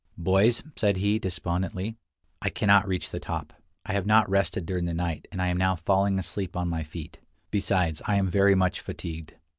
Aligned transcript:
"Boys," 0.17 0.63
said 0.75 0.97
he, 0.97 1.19
despondently, 1.19 1.95
"I 2.41 2.49
cannot 2.49 2.87
reach 2.87 3.11
the 3.11 3.19
top; 3.19 3.53
I 3.85 3.93
have 3.93 4.07
not 4.07 4.27
rested 4.27 4.65
during 4.65 4.85
the 4.85 4.95
night, 4.95 5.27
and 5.31 5.39
I 5.39 5.49
am 5.49 5.57
now 5.57 5.75
falling 5.75 6.17
asleep 6.17 6.57
on 6.57 6.69
my 6.69 6.81
feet; 6.81 7.19
besides, 7.51 8.01
I 8.07 8.15
am 8.15 8.27
very 8.27 8.55
much 8.55 8.79
fatigued." 8.81 9.35